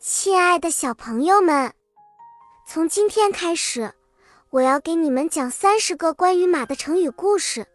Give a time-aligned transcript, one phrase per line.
[0.00, 1.72] 亲爱的小朋友们，
[2.68, 3.92] 从今天开始，
[4.50, 7.66] 我要给你们讲三十个关于马的成语故事。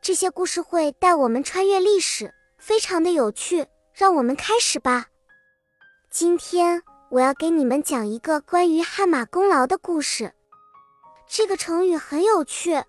[0.00, 3.64] 这些故事会带我们穿越历史，非常的有趣。
[3.94, 5.06] 让我们开始吧。
[6.10, 10.32] 今天我要给你们讲一个关于汗马功劳的故事。
[11.28, 12.82] 这个成语很有趣，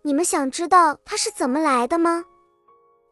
[0.00, 2.24] 你们想知道它是怎么来的吗？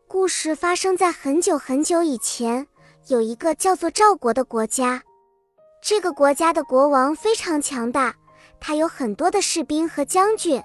[0.08, 2.68] 故事发生在很久很久以前。
[3.08, 5.02] 有一个叫做赵国的国家，
[5.82, 8.14] 这个国家的国王非常强大，
[8.58, 10.62] 他有很多的士兵和将军。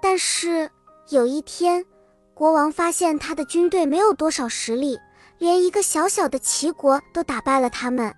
[0.00, 0.70] 但是
[1.10, 1.84] 有一天，
[2.32, 4.98] 国王发现他的军队没有多少实力，
[5.36, 8.14] 连一个小小的齐国都打败了他们。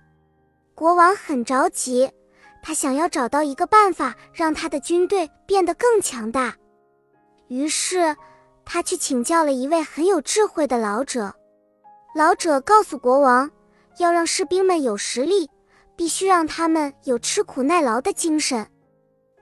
[0.73, 2.09] 国王很着急，
[2.61, 6.55] 他想要找到一个办法让他的军队变得更强大。
[7.49, 8.15] 于是，
[8.63, 11.35] 他去请教了一位很有智慧的老者。
[12.15, 13.49] 老者告诉国王，
[13.97, 15.49] 要让士兵们有实力，
[15.95, 18.67] 必须让他们有吃苦耐劳的精神。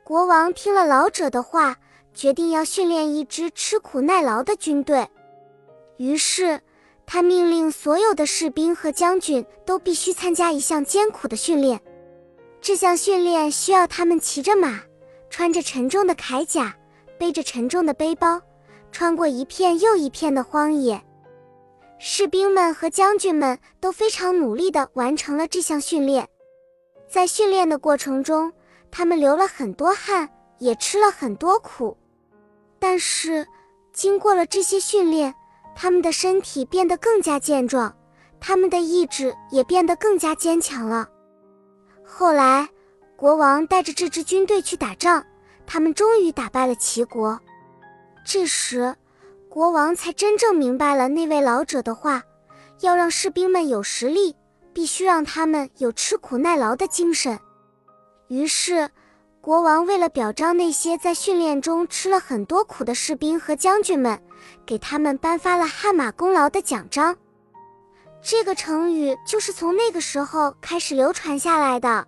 [0.05, 1.75] 国王听了老者的话，
[2.13, 5.05] 决定要训练一支吃苦耐劳的军队。
[5.97, 6.61] 于是，
[7.05, 11.81] 他命令所有的士兵和将军都必须参加一项艰苦的训练。
[12.61, 14.80] 这项训练需要他们骑着马，
[15.30, 16.73] 穿着沉重的铠甲，
[17.19, 18.41] 背着沉重的背包，
[18.94, 21.03] 穿过一片又一片的荒野。
[22.03, 26.27] 士兵们和将军们都非常努力地完成了这项训练，
[27.07, 28.52] 在训练的过程中，
[28.89, 31.95] 他们流了很多汗，也吃了很多苦。
[32.79, 33.45] 但是，
[33.94, 35.31] 经过了这些训练，
[35.75, 37.95] 他们的身体变得更加健壮，
[38.39, 41.07] 他们的意志也变得更加坚强了。
[42.03, 42.67] 后来，
[43.16, 45.23] 国王带着这支军队去打仗，
[45.67, 47.39] 他们终于打败了齐国。
[48.25, 48.95] 这时，
[49.52, 52.23] 国王才真正明白了那位老者的话，
[52.80, 54.33] 要让士兵们有实力，
[54.71, 57.38] 必须让他们有吃苦耐劳的精神。
[58.29, 58.89] 于是，
[59.41, 64.17] 国王为了表彰那些在训练中吃了很多苦的士兵和将军们，
[64.66, 67.13] 给他们颁发了汗马功劳的奖章。
[68.22, 72.07] 这个成语就是从那个时候开始流传下来的。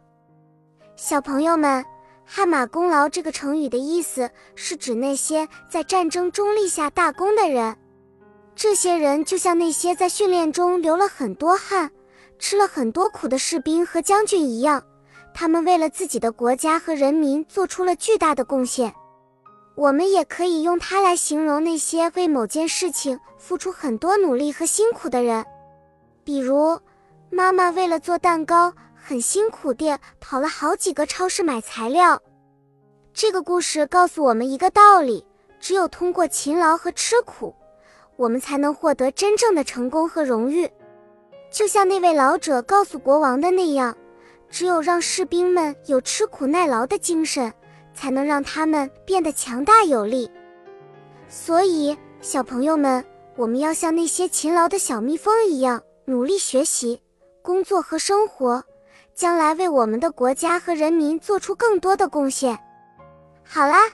[0.95, 1.83] 小朋友们。
[2.25, 7.75] 汗马功劳这个成语的意思是指那些在战争中立下大功的人。
[8.56, 11.91] 这些人就像那些在训练中流了很多汗、
[12.39, 14.83] 吃了很多苦的士兵和将军一样，
[15.33, 18.94] 他们为了自己的国家和人民做出了巨大的贡献。
[19.75, 25.44] 我们也可以用它来形容那些为某件事情付出很多努力和辛苦的人。
[26.23, 26.79] 比如，
[27.31, 28.72] 妈妈为了做蛋糕。
[29.05, 32.21] 很辛苦地跑了好几个超市买材料。
[33.13, 35.27] 这个故事告诉我们一个道理：
[35.59, 37.53] 只有通过勤劳和吃苦，
[38.15, 40.71] 我们才能获得真正的成功和荣誉。
[41.51, 43.93] 就像那位老者告诉国王的那样，
[44.49, 47.53] 只有让士兵们有吃苦耐劳的精神，
[47.93, 50.31] 才能让他们变得强大有力。
[51.27, 53.03] 所以，小朋友们，
[53.35, 57.01] 我们要像那些勤劳的小蜜蜂一样，努力学习、
[57.41, 58.63] 工作和生活。
[59.16, 62.57] 将来为我们的国家和人民做出更多的贡献。
[63.44, 63.90] 好啦，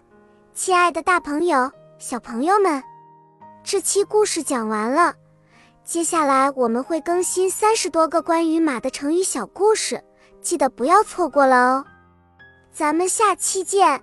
[0.53, 2.81] 亲爱的大朋友、小朋友们，
[3.63, 5.13] 这期故事讲完了。
[5.83, 10.03] 接下来我们会更新三十多个关于马的成语小故事，
[10.41, 11.85] 记得不要错过了哦。
[12.71, 14.01] 咱们下期见。